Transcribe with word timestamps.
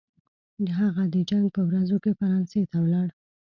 هغه 0.77 1.03
د 1.13 1.15
جنګ 1.29 1.45
په 1.55 1.61
ورځو 1.69 1.97
کې 2.03 2.11
فرانسې 2.19 2.61
ته 2.71 2.77
ولاړ. 2.83 3.07